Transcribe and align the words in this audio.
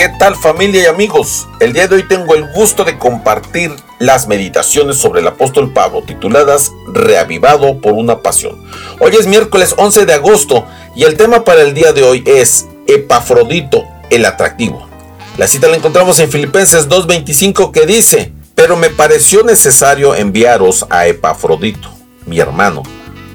¿Qué 0.00 0.08
tal 0.18 0.34
familia 0.34 0.84
y 0.84 0.86
amigos? 0.86 1.46
El 1.60 1.74
día 1.74 1.86
de 1.86 1.96
hoy 1.96 2.08
tengo 2.08 2.34
el 2.34 2.50
gusto 2.54 2.84
de 2.84 2.96
compartir 2.96 3.70
las 3.98 4.28
meditaciones 4.28 4.96
sobre 4.96 5.20
el 5.20 5.28
apóstol 5.28 5.74
Pablo 5.74 6.00
tituladas 6.00 6.72
Reavivado 6.90 7.82
por 7.82 7.92
una 7.92 8.22
pasión. 8.22 8.64
Hoy 8.98 9.12
es 9.14 9.26
miércoles 9.26 9.74
11 9.76 10.06
de 10.06 10.14
agosto 10.14 10.66
y 10.96 11.02
el 11.02 11.18
tema 11.18 11.44
para 11.44 11.60
el 11.60 11.74
día 11.74 11.92
de 11.92 12.02
hoy 12.02 12.24
es 12.24 12.66
Epafrodito, 12.86 13.84
el 14.08 14.24
atractivo. 14.24 14.88
La 15.36 15.46
cita 15.46 15.68
la 15.68 15.76
encontramos 15.76 16.18
en 16.18 16.30
Filipenses 16.30 16.88
2.25 16.88 17.70
que 17.70 17.84
dice, 17.84 18.32
pero 18.54 18.78
me 18.78 18.88
pareció 18.88 19.42
necesario 19.42 20.14
enviaros 20.14 20.86
a 20.88 21.08
Epafrodito, 21.08 21.90
mi 22.24 22.40
hermano, 22.40 22.84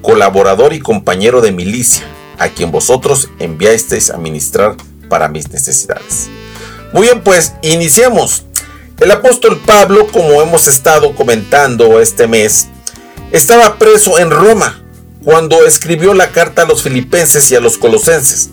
colaborador 0.02 0.74
y 0.74 0.80
compañero 0.80 1.42
de 1.42 1.52
milicia, 1.52 2.08
a 2.40 2.50
quien 2.50 2.72
vosotros 2.72 3.30
enviasteis 3.38 4.10
a 4.10 4.18
ministrar 4.18 4.76
para 5.10 5.28
mis 5.28 5.52
necesidades. 5.52 6.32
Muy 6.96 7.08
bien, 7.08 7.20
pues 7.20 7.52
iniciemos. 7.62 8.44
El 9.02 9.12
apóstol 9.12 9.60
Pablo, 9.66 10.08
como 10.08 10.42
hemos 10.42 10.70
estado 10.70 11.14
comentando 11.14 12.00
este 12.00 12.26
mes, 12.26 12.70
estaba 13.34 13.78
preso 13.78 14.18
en 14.18 14.32
Roma 14.32 14.82
cuando 15.22 15.66
escribió 15.66 16.14
la 16.14 16.30
carta 16.30 16.62
a 16.62 16.66
los 16.66 16.84
filipenses 16.84 17.52
y 17.52 17.56
a 17.58 17.60
los 17.60 17.78
colosenses. 17.78 18.52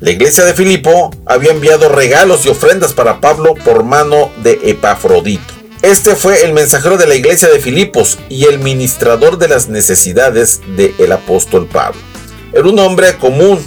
La 0.00 0.12
iglesia 0.12 0.46
de 0.46 0.54
Filipo 0.54 1.10
había 1.26 1.50
enviado 1.50 1.90
regalos 1.90 2.46
y 2.46 2.48
ofrendas 2.48 2.94
para 2.94 3.20
Pablo 3.20 3.54
por 3.54 3.84
mano 3.84 4.30
de 4.42 4.58
Epafrodito. 4.64 5.52
Este 5.82 6.16
fue 6.16 6.42
el 6.42 6.54
mensajero 6.54 6.96
de 6.96 7.06
la 7.06 7.16
iglesia 7.16 7.50
de 7.50 7.60
Filipos 7.60 8.18
y 8.30 8.46
el 8.46 8.60
ministrador 8.60 9.36
de 9.36 9.48
las 9.48 9.68
necesidades 9.68 10.62
del 10.74 11.12
apóstol 11.12 11.68
Pablo. 11.70 12.00
Era 12.54 12.66
un 12.66 12.78
hombre 12.78 13.18
común 13.18 13.62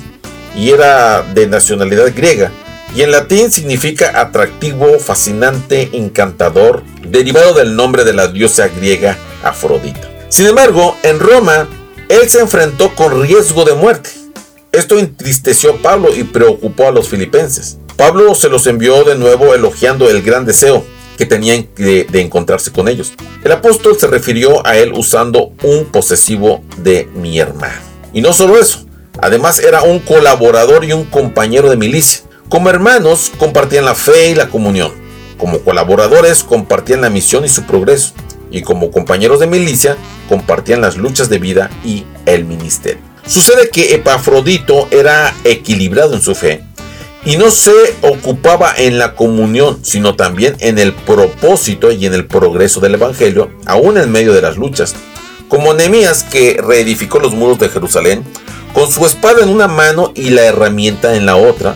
y 0.56 0.72
era 0.72 1.22
de 1.22 1.46
nacionalidad 1.46 2.12
griega, 2.16 2.52
y 2.96 3.02
en 3.02 3.12
latín 3.12 3.52
significa 3.52 4.20
atractivo, 4.20 5.00
fascinante, 5.00 5.90
encantador, 5.94 6.84
derivado 7.08 7.54
del 7.54 7.76
nombre 7.76 8.04
de 8.04 8.14
la 8.14 8.28
diosa 8.28 8.68
griega 8.68 9.18
Afrodita. 9.44 10.10
Sin 10.30 10.48
embargo, 10.48 10.98
en 11.04 11.20
Roma, 11.20 11.68
él 12.10 12.30
se 12.30 12.40
enfrentó 12.40 12.94
con 12.96 13.22
riesgo 13.22 13.66
de 13.66 13.74
muerte. 13.74 14.10
Esto 14.72 14.98
entristeció 15.00 15.72
a 15.72 15.78
Pablo 15.78 16.10
y 16.16 16.24
preocupó 16.24 16.88
a 16.88 16.92
los 16.92 17.10
filipenses. 17.10 17.78
Pablo 17.96 18.36
se 18.36 18.50
los 18.50 18.68
envió 18.68 19.04
de 19.04 19.16
nuevo 19.16 19.54
elogiando 19.56 20.10
el 20.10 20.22
gran 20.22 20.46
deseo 20.46 20.84
que 21.18 21.26
tenían 21.26 21.68
de, 21.76 22.06
encontrarse 22.14 22.72
con 22.72 22.88
ellos. 22.88 23.14
El 23.44 23.52
apóstol 23.52 23.98
se 24.00 24.08
refirió 24.08 24.66
a 24.66 24.78
él 24.78 24.94
usando 24.94 25.52
un 25.64 25.86
posesivo 25.86 26.64
de 26.78 27.10
mi 27.16 27.40
hermano. 27.40 27.82
Y 28.14 28.22
no 28.22 28.34
solo 28.34 28.60
eso, 28.60 28.86
además 29.20 29.60
era 29.60 29.82
un 29.82 30.00
colaborador 30.00 30.86
y 30.86 30.94
un 30.94 31.06
compañero 31.06 31.70
de 31.70 31.76
milicia. 31.76 32.22
Como 32.50 32.70
hermanos 32.70 33.32
compartían 33.38 33.86
la 33.86 33.96
fe 33.96 34.30
y 34.30 34.36
la 34.36 34.48
comunión. 34.48 34.94
Como 35.38 35.60
colaboradores 35.60 36.44
compartían 36.44 37.02
la 37.02 37.10
misión 37.10 37.44
y 37.44 37.50
su 37.50 37.64
progreso. 37.64 38.14
Y 38.50 38.62
como 38.62 38.92
compañeros 38.92 39.42
de 39.42 39.48
milicia 39.48 39.98
compartían 40.30 40.80
las 40.80 40.96
luchas 40.96 41.30
de 41.30 41.40
vida 41.40 41.70
y 41.84 42.06
el 42.26 42.46
ministerio. 42.46 43.02
Sucede 43.26 43.70
que 43.70 43.94
Epafrodito 43.94 44.88
era 44.92 45.36
equilibrado 45.44 46.14
en 46.14 46.22
su 46.22 46.34
fe 46.34 46.64
y 47.26 47.36
no 47.36 47.52
se 47.52 47.74
ocupaba 48.02 48.74
en 48.78 48.98
la 48.98 49.14
comunión, 49.14 49.80
sino 49.84 50.16
también 50.16 50.56
en 50.60 50.78
el 50.78 50.94
propósito 50.94 51.92
y 51.92 52.06
en 52.06 52.14
el 52.14 52.26
progreso 52.26 52.80
del 52.80 52.94
Evangelio, 52.94 53.52
aún 53.66 53.98
en 53.98 54.10
medio 54.10 54.32
de 54.32 54.42
las 54.42 54.56
luchas. 54.56 54.96
Como 55.50 55.74
Nehemías 55.74 56.24
que 56.24 56.58
reedificó 56.66 57.20
los 57.20 57.34
muros 57.34 57.60
de 57.60 57.68
Jerusalén, 57.68 58.24
con 58.74 58.90
su 58.90 59.06
espada 59.06 59.44
en 59.44 59.50
una 59.50 59.68
mano 59.68 60.14
y 60.16 60.30
la 60.30 60.46
herramienta 60.46 61.16
en 61.16 61.26
la 61.26 61.36
otra, 61.36 61.76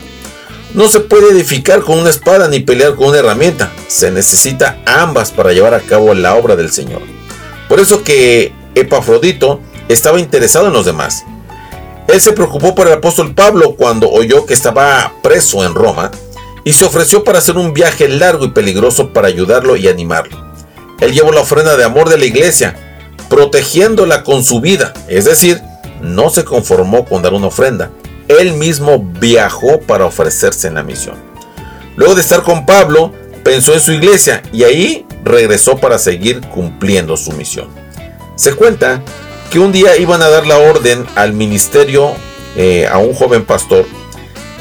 no 0.74 0.88
se 0.88 1.02
puede 1.02 1.32
edificar 1.32 1.82
con 1.82 2.00
una 2.00 2.10
espada 2.10 2.48
ni 2.48 2.60
pelear 2.60 2.96
con 2.96 3.10
una 3.10 3.20
herramienta. 3.20 3.72
Se 3.88 4.12
necesita 4.12 4.80
ambas 4.86 5.32
para 5.32 5.54
llevar 5.54 5.74
a 5.74 5.82
cabo 5.82 6.14
la 6.14 6.36
obra 6.36 6.56
del 6.56 6.72
Señor. 6.72 7.02
Por 7.68 7.80
eso 7.80 8.04
que 8.04 8.54
Epafrodito 8.76 9.60
estaba 9.90 10.20
interesado 10.20 10.68
en 10.68 10.74
los 10.74 10.86
demás. 10.86 11.24
Él 12.08 12.20
se 12.20 12.34
preocupó 12.34 12.76
por 12.76 12.88
el 12.88 12.94
apóstol 12.94 13.34
Pablo 13.34 13.76
cuando 13.76 14.10
oyó 14.10 14.46
que 14.46 14.54
estaba 14.54 15.14
preso 15.22 15.64
en 15.66 15.76
Roma 15.76 16.12
y 16.64 16.74
se 16.74 16.86
ofreció 16.86 17.24
para 17.24 17.40
hacer 17.40 17.58
un 17.58 17.74
viaje 17.74 18.08
largo 18.08 18.46
y 18.46 18.52
peligroso 18.52 19.14
para 19.14 19.28
ayudarlo 19.28 19.76
y 19.76 19.88
animarlo. 19.88 20.52
Él 21.00 21.14
llevó 21.14 21.32
la 21.32 21.42
ofrenda 21.42 21.78
de 21.78 21.84
amor 21.84 22.10
de 22.10 22.18
la 22.18 22.26
iglesia, 22.26 23.08
protegiéndola 23.30 24.24
con 24.24 24.44
su 24.44 24.62
vida, 24.62 24.94
es 25.08 25.26
decir, 25.26 25.62
no 26.02 26.30
se 26.30 26.44
conformó 26.44 27.06
con 27.06 27.22
dar 27.22 27.34
una 27.34 27.48
ofrenda, 27.48 27.92
él 28.40 28.54
mismo 28.54 29.00
viajó 29.20 29.80
para 29.82 30.06
ofrecerse 30.06 30.68
en 30.68 30.76
la 30.76 30.84
misión. 30.84 31.16
Luego 31.96 32.16
de 32.16 32.22
estar 32.22 32.44
con 32.44 32.66
Pablo, 32.66 33.14
pensó 33.44 33.74
en 33.74 33.82
su 33.82 33.92
iglesia 33.92 34.42
y 34.52 34.64
ahí 34.64 35.06
regresó 35.24 35.78
para 35.78 36.00
seguir 36.00 36.42
cumpliendo 36.42 37.18
su 37.18 37.32
misión. 37.34 37.68
Se 38.36 38.54
cuenta 38.54 39.02
que 39.50 39.60
un 39.60 39.72
día 39.72 39.98
iban 39.98 40.22
a 40.22 40.30
dar 40.30 40.48
la 40.48 40.58
orden 40.58 41.06
al 41.16 41.34
ministerio 41.34 42.14
eh, 42.56 42.88
a 42.88 42.98
un 42.98 43.14
joven 43.14 43.46
pastor 43.46 43.86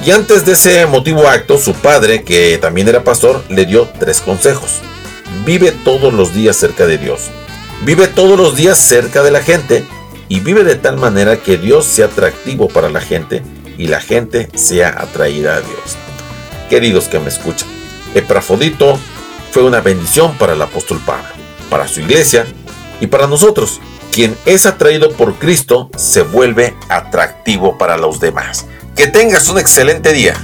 y 0.05 0.13
antes 0.13 0.47
de 0.47 0.53
ese 0.53 0.87
motivo 0.87 1.29
acto, 1.29 1.59
su 1.59 1.75
padre, 1.75 2.23
que 2.23 2.57
también 2.59 2.89
era 2.89 3.05
pastor, 3.05 3.45
le 3.51 3.67
dio 3.67 3.87
tres 3.99 4.23
consejos. 4.23 4.81
Vive 5.45 5.73
todos 5.73 6.15
los 6.15 6.33
días 6.33 6.57
cerca 6.57 6.87
de 6.87 6.97
Dios. 6.97 7.31
Vive 7.85 8.07
todos 8.07 8.39
los 8.39 8.57
días 8.57 8.79
cerca 8.79 9.23
de 9.23 9.31
la 9.31 9.43
gente 9.43 9.85
y 10.29 10.41
vive 10.41 10.65
de 10.65 10.77
tal 10.77 10.97
manera 10.97 11.37
que 11.37 11.59
Dios 11.59 11.85
sea 11.85 12.07
atractivo 12.07 12.69
para 12.69 12.89
la 12.89 13.01
gente 13.01 13.43
y 13.81 13.89
la 13.89 14.03
gente 14.03 14.51
sea 14.55 14.95
atraída 14.99 15.57
a 15.57 15.61
Dios. 15.63 15.97
Queridos 16.69 17.09
que 17.09 17.19
me 17.19 17.31
escuchan, 17.31 17.67
Eprafodito 18.15 18.99
fue 19.53 19.63
una 19.63 19.81
bendición 19.81 20.37
para 20.37 20.53
el 20.53 20.61
apóstol 20.61 21.01
Pablo, 21.07 21.31
para 21.71 21.89
su 21.89 22.03
iglesia 22.03 22.45
y 23.01 23.07
para 23.07 23.27
nosotros. 23.27 23.81
Quien 24.13 24.37
es 24.45 24.67
atraído 24.67 25.13
por 25.13 25.37
Cristo 25.37 25.91
se 25.97 26.21
vuelve 26.21 26.77
atractivo 26.91 27.79
para 27.79 27.97
los 27.97 28.21
demás. 28.21 28.67
Que 28.95 29.07
tengas 29.07 29.49
un 29.49 29.59
excelente 29.59 30.13
día. 30.13 30.35